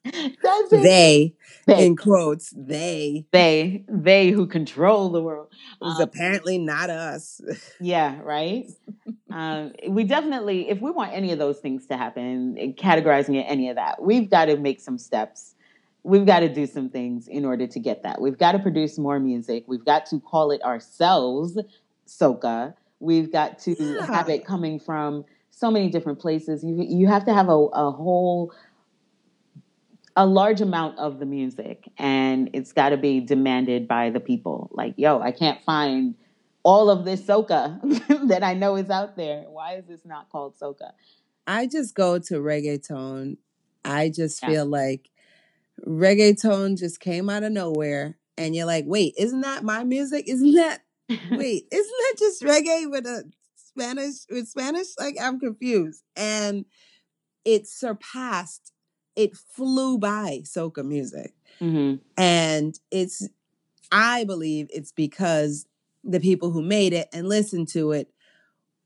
That's. 0.05 0.71
They, 0.71 1.35
they, 1.67 1.87
in 1.87 1.97
quotes, 1.97 2.53
they, 2.57 3.27
they, 3.31 3.85
they 3.89 4.31
who 4.31 4.47
control 4.47 5.11
the 5.11 5.23
world. 5.23 5.49
Is 5.83 5.97
um, 5.97 6.01
apparently 6.03 6.59
not 6.59 6.91
us. 6.91 7.41
yeah, 7.81 8.21
right. 8.23 8.67
um, 9.31 9.73
we 9.89 10.05
definitely, 10.05 10.69
if 10.69 10.81
we 10.81 10.91
want 10.91 11.13
any 11.13 11.33
of 11.33 11.39
those 11.39 11.59
things 11.59 11.87
to 11.87 11.97
happen, 11.97 12.75
categorizing 12.77 13.37
it, 13.37 13.47
any 13.49 13.71
of 13.71 13.77
that, 13.77 14.03
we've 14.03 14.29
got 14.29 14.47
to 14.47 14.57
make 14.57 14.81
some 14.81 14.99
steps. 14.99 15.55
We've 16.03 16.27
got 16.27 16.41
to 16.41 16.53
do 16.53 16.67
some 16.67 16.91
things 16.91 17.29
in 17.29 17.47
order 17.47 17.67
to 17.67 17.81
get 17.81 18.03
that. 18.03 18.21
We've 18.21 18.37
got 18.37 18.53
to 18.53 18.59
produce 18.59 18.99
more 18.99 19.19
music. 19.19 19.65
We've 19.67 19.85
got 19.85 20.05
to 20.07 20.21
call 20.21 20.51
it 20.51 20.63
ourselves 20.63 21.59
soca. 22.07 22.75
We've 23.01 23.33
got 23.33 23.59
to 23.61 23.75
yeah. 23.79 24.05
have 24.05 24.29
it 24.29 24.45
coming 24.45 24.79
from 24.79 25.25
so 25.51 25.71
many 25.71 25.89
different 25.89 26.19
places. 26.19 26.63
You 26.63 26.85
you 26.87 27.07
have 27.07 27.25
to 27.25 27.33
have 27.33 27.49
a, 27.49 27.53
a 27.53 27.91
whole 27.91 28.53
a 30.17 30.27
large 30.27 30.61
amount 30.61 30.99
of 30.99 31.19
the 31.19 31.27
music 31.27 31.89
and 31.99 32.51
it's 32.53 32.73
got 32.73 32.91
to 32.91 32.97
be 32.97 33.21
demanded 33.21 33.89
by 33.89 34.11
the 34.11 34.21
people. 34.21 34.71
Like 34.73 34.95
yo 34.97 35.21
i 35.21 35.33
can't 35.33 35.63
find 35.65 36.15
all 36.63 36.89
of 36.89 37.05
this 37.05 37.21
soca 37.21 37.79
that 38.29 38.43
i 38.43 38.55
know 38.55 38.77
is 38.77 38.91
out 38.91 39.17
there. 39.17 39.45
Why 39.49 39.75
is 39.77 39.87
this 39.87 40.05
not 40.05 40.31
called 40.31 40.57
soca? 40.59 40.93
I 41.47 41.67
just 41.67 41.95
go 41.95 42.19
to 42.19 42.35
reggaeton. 42.35 43.37
I 43.85 44.09
just 44.09 44.43
yeah. 44.43 44.49
feel 44.49 44.67
like 44.67 45.11
reggaeton 45.87 46.79
just 46.79 47.01
came 47.01 47.29
out 47.29 47.43
of 47.43 47.53
nowhere 47.53 48.17
and 48.39 48.55
you're 48.55 48.67
like 48.67 48.85
wait 48.87 49.15
isn't 49.19 49.41
that 49.41 49.65
my 49.65 49.85
music? 49.85 50.29
Isn't 50.29 50.55
that 50.55 50.83
wait 51.09 51.67
isn't 51.73 51.97
that 51.99 52.15
just 52.19 52.43
reggae 52.43 52.91
with 52.91 53.07
a 53.07 53.25
spanish 53.57 54.27
with 54.31 54.49
spanish? 54.49 54.89
Like 54.99 55.17
i'm 55.21 55.41
confused. 55.41 56.05
And 56.15 56.67
it 57.45 57.67
surpassed 57.67 58.73
it 59.17 59.37
flew 59.37 59.99
by 59.99 60.41
soca 60.45 60.85
music. 60.85 61.35
Mm-hmm. 61.61 62.03
And 62.17 62.79
it's, 62.91 63.29
I 63.93 64.25
believe 64.25 64.69
it's 64.71 64.93
because 64.93 65.67
the 66.03 66.21
people 66.21 66.51
who 66.51 66.63
made 66.63 66.93
it 66.93 67.09
and 67.13 67.29
listened 67.29 67.69
to 67.69 67.93
it 67.93 68.11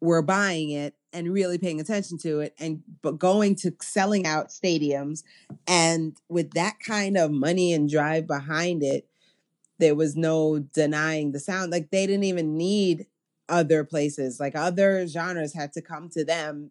were 0.00 0.22
buying 0.22 0.70
it 0.70 0.94
and 1.12 1.32
really 1.32 1.58
paying 1.58 1.80
attention 1.80 2.18
to 2.18 2.40
it 2.40 2.54
and 2.58 2.82
but 3.02 3.18
going 3.18 3.54
to 3.56 3.74
selling 3.80 4.26
out 4.26 4.48
stadiums 4.48 5.22
and 5.66 6.16
with 6.28 6.52
that 6.52 6.78
kind 6.80 7.16
of 7.16 7.30
money 7.30 7.72
and 7.72 7.90
drive 7.90 8.26
behind 8.26 8.82
it 8.82 9.08
there 9.78 9.94
was 9.94 10.16
no 10.16 10.58
denying 10.58 11.32
the 11.32 11.40
sound 11.40 11.72
like 11.72 11.90
they 11.90 12.06
didn't 12.06 12.24
even 12.24 12.56
need 12.56 13.06
other 13.48 13.84
places 13.84 14.38
like 14.38 14.54
other 14.54 15.06
genres 15.06 15.54
had 15.54 15.72
to 15.72 15.80
come 15.80 16.08
to 16.08 16.24
them 16.24 16.70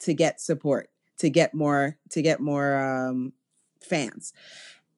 to 0.00 0.14
get 0.14 0.40
support 0.40 0.88
to 1.18 1.30
get 1.30 1.54
more 1.54 1.96
to 2.10 2.22
get 2.22 2.40
more 2.40 2.76
um, 2.76 3.32
fans. 3.80 4.32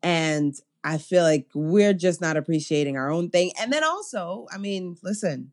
And 0.02 0.54
I 0.84 0.98
feel 0.98 1.24
like 1.24 1.48
we're 1.54 1.94
just 1.94 2.20
not 2.20 2.36
appreciating 2.36 2.96
our 2.96 3.10
own 3.10 3.30
thing. 3.30 3.52
And 3.60 3.72
then 3.72 3.82
also, 3.82 4.46
I 4.52 4.58
mean, 4.58 4.96
listen, 5.02 5.52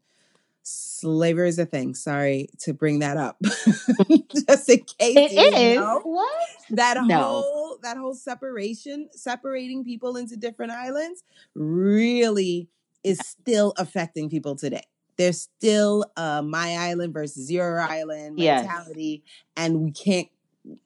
slavery 0.61 1.49
is 1.49 1.57
a 1.57 1.65
thing. 1.65 1.95
Sorry 1.95 2.49
to 2.59 2.73
bring 2.73 2.99
that 2.99 3.17
up. 3.17 3.37
just 3.41 4.69
in 4.69 4.79
case 4.99 5.31
it 5.31 5.53
is. 5.53 5.79
Know, 5.79 6.01
what? 6.03 6.47
That 6.69 6.97
no. 7.05 7.17
whole 7.19 7.77
that 7.81 7.97
whole 7.97 8.15
separation, 8.15 9.09
separating 9.11 9.83
people 9.83 10.17
into 10.17 10.37
different 10.37 10.71
islands 10.71 11.23
really 11.55 12.69
is 13.03 13.19
still 13.19 13.73
affecting 13.77 14.29
people 14.29 14.55
today 14.55 14.83
there's 15.17 15.41
still 15.41 16.05
a 16.17 16.41
my 16.41 16.75
island 16.75 17.13
versus 17.13 17.51
your 17.51 17.79
island 17.79 18.35
mentality 18.35 19.23
yes. 19.25 19.43
and 19.57 19.81
we 19.81 19.91
can't 19.91 20.29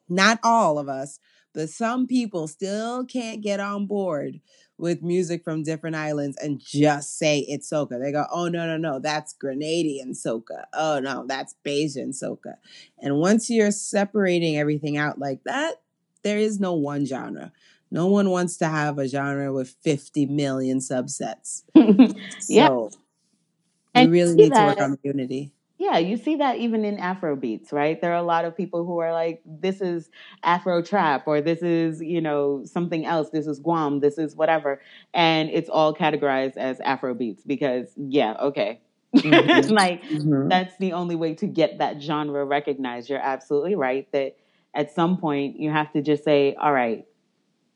not 0.09 0.39
all 0.43 0.79
of 0.79 0.89
us, 0.89 1.19
but 1.53 1.69
some 1.69 2.07
people 2.07 2.47
still 2.47 3.05
can't 3.05 3.41
get 3.41 3.59
on 3.59 3.87
board 3.87 4.39
with 4.77 5.01
music 5.01 5.43
from 5.43 5.63
different 5.63 5.95
islands 5.95 6.37
and 6.37 6.59
just 6.59 7.17
say 7.17 7.39
it's 7.39 7.71
soca. 7.71 7.99
They 7.99 8.11
go, 8.11 8.25
oh 8.31 8.47
no, 8.47 8.67
no, 8.67 8.77
no, 8.77 8.99
that's 8.99 9.33
Grenadian 9.33 10.11
soca. 10.11 10.65
Oh 10.73 10.99
no, 10.99 11.25
that's 11.27 11.55
Bajan 11.65 12.09
soca. 12.09 12.55
And 12.99 13.17
once 13.17 13.49
you're 13.49 13.71
separating 13.71 14.57
everything 14.57 14.97
out 14.97 15.17
like 15.17 15.43
that, 15.45 15.81
there 16.23 16.37
is 16.37 16.59
no 16.59 16.73
one 16.73 17.05
genre. 17.05 17.51
No 17.89 18.07
one 18.07 18.29
wants 18.29 18.57
to 18.57 18.67
have 18.67 18.99
a 18.99 19.07
genre 19.07 19.51
with 19.53 19.75
50 19.81 20.25
million 20.27 20.79
subsets. 20.79 21.63
yeah. 22.49 22.67
So 22.67 22.91
we 23.95 24.01
and 24.01 24.11
really 24.11 24.35
need 24.35 24.51
that, 24.51 24.75
to 24.75 24.81
work 24.81 24.91
on 24.91 24.99
unity. 25.03 25.53
Yeah, 25.79 25.99
you 25.99 26.17
see 26.17 26.35
that 26.37 26.57
even 26.57 26.83
in 26.85 26.97
Afro 26.97 27.35
beats, 27.35 27.71
right? 27.71 28.01
There 28.01 28.11
are 28.11 28.17
a 28.17 28.23
lot 28.23 28.45
of 28.45 28.57
people 28.57 28.83
who 28.83 28.97
are 28.97 29.13
like, 29.13 29.41
this 29.45 29.79
is 29.79 30.09
Afro 30.43 30.81
trap, 30.81 31.27
or 31.27 31.39
this 31.39 31.61
is, 31.61 32.01
you 32.01 32.19
know, 32.19 32.63
something 32.65 33.05
else. 33.05 33.29
This 33.29 33.45
is 33.45 33.59
Guam, 33.59 33.99
this 33.99 34.17
is 34.17 34.35
whatever. 34.35 34.81
And 35.13 35.49
it's 35.51 35.69
all 35.69 35.93
categorized 35.93 36.57
as 36.57 36.79
Afro 36.79 37.13
beats 37.13 37.43
because, 37.45 37.87
yeah, 37.95 38.33
okay. 38.39 38.81
Mm-hmm. 39.15 39.73
like, 39.73 40.03
mm-hmm. 40.03 40.49
that's 40.49 40.77
the 40.77 40.93
only 40.93 41.15
way 41.15 41.33
to 41.35 41.47
get 41.47 41.77
that 41.79 42.01
genre 42.01 42.43
recognized. 42.43 43.09
You're 43.09 43.19
absolutely 43.19 43.75
right 43.75 44.11
that 44.11 44.35
at 44.75 44.93
some 44.93 45.17
point 45.17 45.59
you 45.59 45.71
have 45.71 45.91
to 45.93 46.01
just 46.01 46.23
say, 46.23 46.55
all 46.59 46.73
right, 46.73 47.05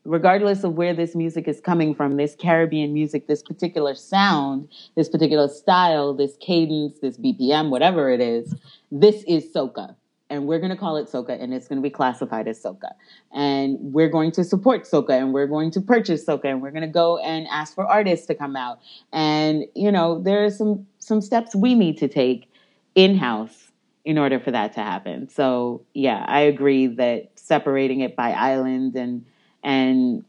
regardless 0.05 0.63
of 0.63 0.74
where 0.74 0.93
this 0.93 1.15
music 1.15 1.48
is 1.48 1.62
coming 1.62 1.93
from, 1.93 2.17
this 2.17 2.36
Caribbean 2.36 2.93
music, 2.93 3.27
this 3.27 3.43
particular 3.43 3.96
sound, 3.96 4.67
this 4.96 5.10
particular 5.10 5.48
style, 5.48 6.13
this 6.13 6.38
cadence, 6.39 7.00
this 7.00 7.17
BPM, 7.17 7.70
whatever 7.70 8.10
it 8.10 8.22
is, 8.22 8.55
this 8.91 9.24
is 9.27 9.46
soca. 9.53 9.96
And 10.29 10.48
we're 10.48 10.60
going 10.60 10.72
to 10.72 10.77
call 10.77 10.96
it 10.96 11.10
soca 11.10 11.41
and 11.41 11.53
it's 11.53 11.67
going 11.67 11.77
to 11.77 11.84
be 11.84 11.89
classified 11.89 12.48
as 12.48 12.62
soca. 12.63 12.93
And 13.34 13.77
we're 13.81 14.08
going 14.08 14.31
to 14.31 14.46
support 14.46 14.84
soca 14.84 15.12
and 15.12 15.34
we're 15.34 15.48
going 15.48 15.72
to 15.72 15.81
purchase 15.81 16.25
soca 16.25 16.46
and 16.46 16.62
we're 16.62 16.72
going 16.72 16.84
to 16.84 16.88
go 16.88 17.17
and 17.17 17.46
ask 17.51 17.75
for 17.75 17.86
artists 17.86 18.27
to 18.27 18.36
come 18.36 18.55
out. 18.55 18.79
And, 19.12 19.65
you 19.75 19.91
know, 19.91 20.22
there 20.22 20.46
are 20.46 20.50
some, 20.50 20.88
some 21.00 21.20
steps 21.20 21.53
we 21.53 21.75
need 21.75 21.98
to 21.98 22.08
take 22.08 22.50
in 22.96 23.17
house 23.17 23.72
in 24.05 24.17
order 24.17 24.39
for 24.39 24.51
that 24.51 24.74
to 24.74 24.79
happen. 24.79 25.27
So, 25.27 25.84
yeah, 25.93 26.25
I 26.27 26.41
agree 26.41 26.88
that 26.88 27.31
separating 27.36 28.00
it 28.00 28.15
by 28.15 28.31
island 28.31 28.96
and 28.96 29.25
and 29.63 30.24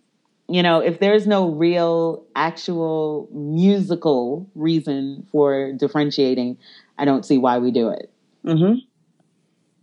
you 0.49 0.63
know, 0.63 0.81
if 0.81 1.01
there's 1.01 1.27
no 1.27 1.49
real, 1.49 2.27
actual 2.37 3.29
musical 3.33 4.51
reason 4.55 5.27
for 5.33 5.73
differentiating, 5.73 6.59
I 6.99 7.05
don't 7.05 7.25
see 7.25 7.39
why 7.39 7.59
we 7.59 7.71
do 7.71 7.89
it. 7.89 8.11
Mm-hmm. 8.45 8.81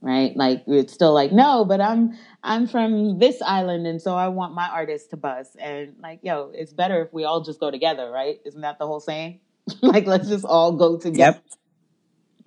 Right? 0.02 0.36
Like 0.36 0.64
it's 0.68 0.94
still 0.94 1.14
like, 1.14 1.32
no, 1.32 1.66
but 1.66 1.82
I'm 1.82 2.18
I'm 2.44 2.68
from 2.68 3.20
this 3.20 3.42
island, 3.42 3.88
and 3.88 4.02
so 4.02 4.16
I 4.16 4.28
want 4.28 4.54
my 4.54 4.70
artist 4.70 5.10
to 5.10 5.18
buzz. 5.18 5.56
And 5.60 5.96
like, 6.02 6.20
yo, 6.22 6.52
it's 6.54 6.72
better 6.72 7.02
if 7.02 7.12
we 7.12 7.24
all 7.24 7.42
just 7.42 7.60
go 7.60 7.72
together, 7.72 8.10
right? 8.10 8.40
Isn't 8.46 8.62
that 8.62 8.78
the 8.80 8.86
whole 8.86 9.00
saying? 9.00 9.40
like, 9.82 10.06
let's 10.06 10.30
just 10.30 10.46
all 10.46 10.74
go 10.74 10.98
together. 10.98 11.40
Yep. 11.40 11.44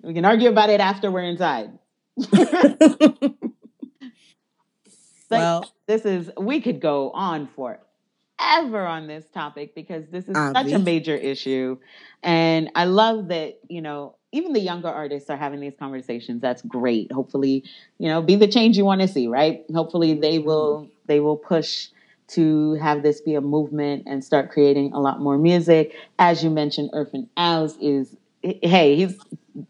We 0.03 0.13
can 0.13 0.25
argue 0.25 0.49
about 0.49 0.69
it 0.69 0.79
after 0.79 1.11
we're 1.11 1.23
inside. 1.23 1.77
well, 5.37 5.71
this 5.87 6.05
is 6.05 6.31
we 6.37 6.61
could 6.61 6.79
go 6.79 7.11
on 7.11 7.47
forever 7.55 8.85
on 8.85 9.07
this 9.07 9.25
topic 9.33 9.75
because 9.75 10.05
this 10.11 10.27
is 10.27 10.35
such 10.35 10.71
a 10.71 10.79
major 10.79 11.15
issue, 11.15 11.77
and 12.21 12.69
I 12.75 12.85
love 12.85 13.29
that 13.29 13.59
you 13.67 13.81
know 13.81 14.15
even 14.33 14.53
the 14.53 14.59
younger 14.59 14.89
artists 14.89 15.29
are 15.29 15.37
having 15.37 15.59
these 15.59 15.75
conversations. 15.77 16.41
That's 16.41 16.61
great. 16.63 17.11
Hopefully, 17.11 17.63
you 17.99 18.09
know, 18.09 18.21
be 18.21 18.35
the 18.35 18.47
change 18.47 18.77
you 18.77 18.83
want 18.83 19.01
to 19.01 19.07
see, 19.07 19.27
right? 19.27 19.63
Hopefully, 19.73 20.15
they 20.15 20.37
mm-hmm. 20.37 20.47
will 20.47 20.89
they 21.05 21.19
will 21.19 21.37
push 21.37 21.87
to 22.29 22.73
have 22.75 23.03
this 23.03 23.21
be 23.21 23.35
a 23.35 23.41
movement 23.41 24.03
and 24.07 24.23
start 24.23 24.51
creating 24.51 24.91
a 24.93 24.99
lot 24.99 25.19
more 25.19 25.37
music. 25.37 25.93
As 26.17 26.43
you 26.43 26.49
mentioned, 26.49 26.89
Erphaan 26.93 27.27
Alves 27.37 27.77
is 27.79 28.15
hey, 28.41 28.95
he's 28.95 29.17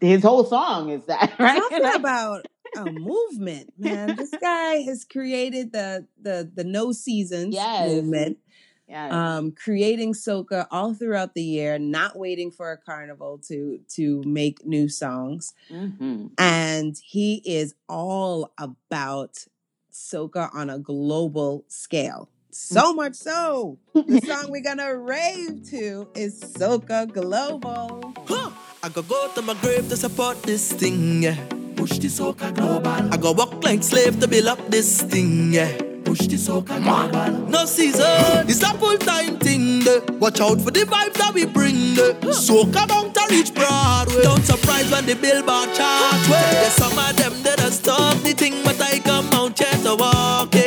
his 0.00 0.22
whole 0.22 0.44
song 0.44 0.88
is 0.90 1.04
that 1.04 1.34
right? 1.38 1.60
Talking 1.60 1.94
about 1.94 2.46
a 2.76 2.90
movement, 2.90 3.72
man. 3.78 4.16
This 4.16 4.30
guy 4.40 4.82
has 4.82 5.04
created 5.04 5.72
the 5.72 6.06
the 6.20 6.50
the 6.54 6.64
no 6.64 6.92
seasons 6.92 7.54
yes. 7.54 7.88
movement. 7.90 8.38
Yes. 8.86 9.12
Um, 9.12 9.52
creating 9.52 10.12
soca 10.12 10.66
all 10.70 10.92
throughout 10.92 11.34
the 11.34 11.42
year, 11.42 11.78
not 11.78 12.18
waiting 12.18 12.50
for 12.50 12.70
a 12.70 12.76
carnival 12.76 13.40
to 13.48 13.80
to 13.94 14.22
make 14.26 14.66
new 14.66 14.88
songs, 14.90 15.54
mm-hmm. 15.70 16.26
and 16.36 16.94
he 17.02 17.40
is 17.46 17.74
all 17.88 18.52
about 18.58 19.46
soca 19.90 20.54
on 20.54 20.68
a 20.68 20.78
global 20.78 21.64
scale. 21.68 22.28
So 22.50 22.92
mm. 22.92 22.96
much 22.96 23.14
so, 23.14 23.78
the 23.94 24.20
song 24.24 24.50
we're 24.50 24.62
gonna 24.62 24.96
rave 24.96 25.68
to 25.70 26.08
is 26.14 26.40
Soca 26.40 27.10
Global. 27.10 28.14
Huh. 28.28 28.50
I 28.82 28.90
go 28.90 29.02
go 29.02 29.28
to 29.34 29.42
my 29.42 29.54
grave 29.54 29.88
to 29.88 29.96
support 29.96 30.42
this 30.42 30.72
thing, 30.72 31.22
yeah. 31.22 31.63
Push 31.76 31.98
the 31.98 32.08
soca 32.08 32.54
global. 32.54 33.12
I 33.12 33.16
go 33.16 33.32
walk 33.32 33.62
like 33.64 33.82
slave 33.82 34.20
to 34.20 34.28
build 34.28 34.46
up 34.46 34.70
this 34.70 35.02
thing, 35.02 35.52
yeah. 35.52 35.70
Push 36.04 36.26
the 36.28 36.36
soca 36.36 36.82
global. 36.82 37.48
No 37.48 37.64
season, 37.66 38.48
it's 38.48 38.62
a 38.62 38.72
full 38.74 38.98
time 38.98 39.38
thing. 39.38 39.82
Watch 40.18 40.40
out 40.40 40.60
for 40.60 40.70
the 40.70 40.84
vibes 40.84 41.14
that 41.14 41.32
we 41.34 41.46
bring. 41.46 41.96
Soca 42.32 42.86
bound 42.88 43.14
to 43.14 43.26
reach 43.30 43.52
Broadway. 43.54 44.22
Don't 44.22 44.44
surprise 44.44 44.90
when 44.90 45.06
the 45.06 45.14
billboard 45.14 45.74
chart. 45.74 46.26
There's 46.28 46.72
some 46.74 46.98
of 46.98 47.16
them 47.16 47.42
that 47.42 47.60
are 47.62 47.70
stuck 47.70 48.16
the 48.22 48.32
thing, 48.32 48.62
but 48.64 48.80
I 48.80 48.98
come 49.00 49.26
out 49.32 49.58
here 49.58 49.78
to 49.84 49.96
walk 49.96 50.54
it. 50.54 50.63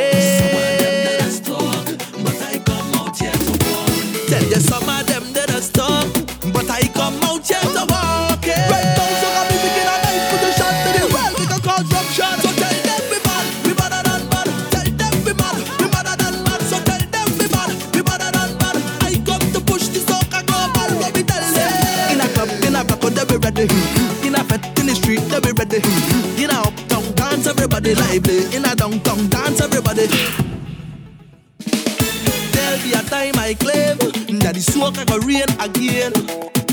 Again. 35.67 36.13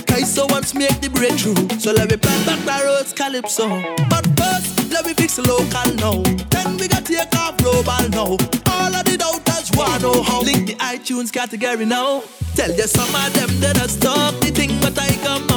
Kaiso 0.09 0.51
wants 0.51 0.75
make 0.75 1.01
the 1.01 1.11
breakthrough, 1.11 1.55
so 1.79 1.93
let 1.93 2.11
me 2.11 2.17
plant 2.17 2.47
back 2.47 2.61
the 2.65 2.85
roads 2.87 3.13
calypso. 3.13 3.69
But 4.09 4.25
first, 4.39 4.93
let 4.93 5.07
me 5.07 5.15
fix 5.15 5.39
local 5.39 5.89
now. 6.05 6.23
Then 6.51 6.77
we 6.79 6.89
got 6.89 7.05
to 7.07 7.15
take 7.15 7.35
off 7.37 7.57
global 7.59 8.05
now. 8.11 8.37
All 8.75 8.95
of 8.95 9.05
the 9.05 9.17
doubters 9.19 9.71
wanna 9.75 9.99
know 10.01 10.23
how. 10.23 10.41
Link 10.43 10.67
the 10.69 10.77
iTunes 10.77 11.33
category 11.33 11.85
now. 11.85 12.23
Tell 12.55 12.71
you 12.71 12.87
some 12.87 13.13
of 13.15 13.33
them 13.35 13.51
that 13.61 13.81
are 13.81 13.89
stuck 13.89 14.39
the 14.41 14.51
thing, 14.51 14.79
but 14.81 14.97
I 14.99 15.11
come 15.25 15.54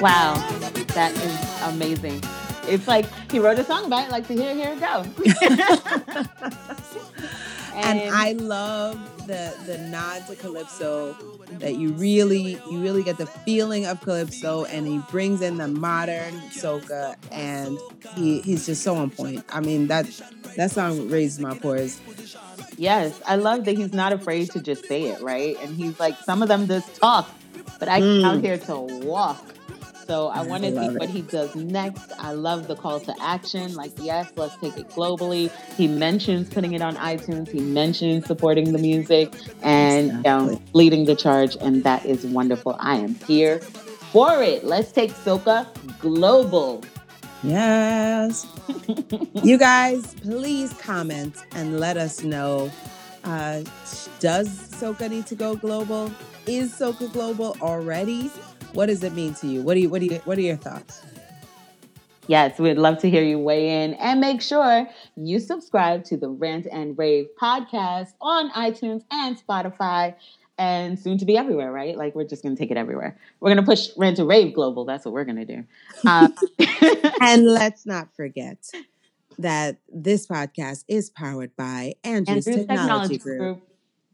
Wow, 0.00 0.34
that 0.88 1.12
is 1.12 1.74
amazing. 1.74 2.22
It's 2.68 2.88
like 2.88 3.06
he 3.30 3.38
wrote 3.38 3.58
a 3.58 3.64
song 3.64 3.86
about 3.86 4.06
it, 4.06 4.10
like 4.10 4.26
to 4.28 4.34
hear, 4.34 4.54
here 4.54 4.72
it 4.72 4.80
go. 4.80 4.96
and, 7.74 8.00
and 8.00 8.14
I 8.14 8.32
love 8.32 8.98
the 9.26 9.54
the 9.66 9.78
nod 9.78 10.26
to 10.28 10.36
calypso 10.36 11.12
that 11.58 11.76
you 11.76 11.90
really 11.92 12.60
you 12.70 12.80
really 12.80 13.02
get 13.02 13.18
the 13.18 13.26
feeling 13.26 13.86
of 13.86 14.00
calypso 14.00 14.64
and 14.66 14.86
he 14.86 14.98
brings 15.10 15.42
in 15.42 15.58
the 15.58 15.66
modern 15.66 16.34
soca 16.50 17.16
and 17.32 17.78
he 18.14 18.40
he's 18.42 18.66
just 18.66 18.82
so 18.82 18.94
on 18.94 19.10
point 19.10 19.44
i 19.48 19.60
mean 19.60 19.88
that 19.88 20.06
that 20.56 20.70
song 20.70 21.08
raised 21.08 21.40
my 21.40 21.56
pores 21.58 22.00
yes 22.76 23.20
i 23.26 23.34
love 23.34 23.64
that 23.64 23.76
he's 23.76 23.92
not 23.92 24.12
afraid 24.12 24.48
to 24.50 24.60
just 24.60 24.86
say 24.86 25.04
it 25.04 25.20
right 25.20 25.56
and 25.60 25.76
he's 25.76 25.98
like 25.98 26.16
some 26.18 26.42
of 26.42 26.48
them 26.48 26.68
just 26.68 26.94
talk 26.96 27.28
but 27.80 27.88
i 27.88 28.00
mm. 28.00 28.24
out 28.24 28.40
here 28.40 28.58
to 28.58 28.76
walk 28.76 29.55
so 30.06 30.28
I 30.28 30.42
want 30.42 30.62
to 30.62 30.70
see 30.70 30.96
what 30.96 31.08
he 31.08 31.22
does 31.22 31.54
next. 31.56 32.12
I 32.18 32.32
love 32.32 32.68
the 32.68 32.76
call 32.76 33.00
to 33.00 33.14
action. 33.20 33.74
Like, 33.74 33.92
yes, 34.00 34.30
let's 34.36 34.56
take 34.58 34.76
it 34.76 34.88
globally. 34.90 35.50
He 35.76 35.88
mentions 35.88 36.48
putting 36.48 36.74
it 36.74 36.82
on 36.82 36.94
iTunes. 36.96 37.48
He 37.48 37.60
mentions 37.60 38.26
supporting 38.26 38.72
the 38.72 38.78
music 38.78 39.32
and 39.62 40.06
exactly. 40.06 40.16
you 40.16 40.22
know, 40.52 40.62
leading 40.74 41.04
the 41.06 41.16
charge, 41.16 41.56
and 41.60 41.82
that 41.84 42.06
is 42.06 42.24
wonderful. 42.24 42.76
I 42.78 42.96
am 42.96 43.14
here 43.26 43.58
for 43.58 44.42
it. 44.42 44.64
Let's 44.64 44.92
take 44.92 45.12
Soca 45.12 45.66
global. 45.98 46.84
Yes. 47.42 48.46
you 49.42 49.58
guys, 49.58 50.14
please 50.14 50.72
comment 50.74 51.36
and 51.52 51.80
let 51.80 51.96
us 51.96 52.22
know. 52.22 52.70
Uh, 53.24 53.62
does 54.20 54.48
Soca 54.70 55.10
need 55.10 55.26
to 55.26 55.34
go 55.34 55.56
global? 55.56 56.12
Is 56.46 56.72
Soca 56.72 57.12
global 57.12 57.56
already? 57.60 58.30
What 58.76 58.86
does 58.86 59.02
it 59.02 59.14
mean 59.14 59.32
to 59.36 59.46
you? 59.46 59.62
What 59.62 59.72
do 59.72 59.80
you 59.80 59.88
what 59.88 60.00
do 60.00 60.06
you 60.06 60.16
what 60.26 60.36
are 60.36 60.42
your 60.42 60.56
thoughts? 60.56 61.00
Yes, 62.26 62.58
we'd 62.58 62.76
love 62.76 62.98
to 62.98 63.08
hear 63.08 63.22
you 63.22 63.38
weigh 63.38 63.84
in 63.84 63.94
and 63.94 64.20
make 64.20 64.42
sure 64.42 64.86
you 65.16 65.40
subscribe 65.40 66.04
to 66.04 66.18
the 66.18 66.28
Rant 66.28 66.66
and 66.70 66.98
Rave 66.98 67.28
podcast 67.40 68.12
on 68.20 68.50
iTunes 68.50 69.02
and 69.10 69.38
Spotify. 69.38 70.14
and 70.58 70.98
soon 70.98 71.16
to 71.16 71.24
be 71.24 71.38
everywhere, 71.38 71.72
right? 71.72 71.96
Like 71.96 72.14
we're 72.14 72.28
just 72.28 72.42
going 72.42 72.54
to 72.54 72.60
take 72.60 72.70
it 72.70 72.76
everywhere. 72.76 73.18
We're 73.40 73.54
going 73.54 73.64
to 73.64 73.70
push 73.70 73.88
Rant 73.96 74.18
and 74.18 74.28
Rave 74.28 74.54
global. 74.54 74.84
That's 74.84 75.06
what 75.06 75.14
we're 75.14 75.24
going 75.24 75.46
to 75.46 75.46
do. 75.46 75.64
Um, 76.06 76.34
and 77.22 77.46
let's 77.50 77.86
not 77.86 78.14
forget 78.14 78.58
that 79.38 79.78
this 79.90 80.26
podcast 80.26 80.84
is 80.86 81.08
powered 81.08 81.56
by 81.56 81.94
Andrew's, 82.04 82.46
Andrew's 82.46 82.66
Technology, 82.66 82.66
Technology 82.66 83.18
Group. 83.18 83.38
Group. 83.38 83.68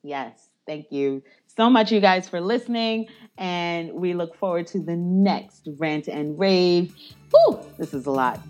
Yes, 0.04 0.50
thank 0.66 0.92
you 0.92 1.24
so 1.56 1.68
much, 1.70 1.92
you 1.92 2.00
guys, 2.00 2.28
for 2.28 2.40
listening, 2.40 3.08
and 3.38 3.92
we 3.92 4.14
look 4.14 4.36
forward 4.36 4.66
to 4.68 4.80
the 4.80 4.96
next 4.96 5.68
Rant 5.78 6.08
and 6.08 6.38
Rave. 6.38 6.94
Whew, 7.30 7.60
this 7.78 7.94
is 7.94 8.06
a 8.06 8.10
lot. 8.10 8.40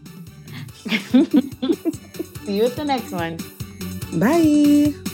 See 0.85 2.57
you 2.57 2.65
at 2.65 2.77
the 2.77 2.85
next 2.85 3.13
one. 3.13 3.39
Bye. 4.19 5.12